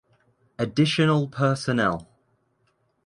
[0.57, 2.09] Additional personnel